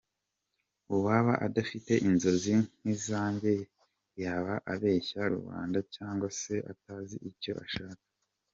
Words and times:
Uwaba 0.93 1.33
adafite 1.47 1.93
inzozi 2.07 2.53
nk’izanjye 2.79 3.53
yaba 4.23 4.53
abeshya 4.73 5.21
rubanda 5.33 5.79
cyangwa 5.95 6.27
se 6.39 6.55
atazi 6.73 7.17
icyo 7.31 7.53
ashaka. 7.65 8.03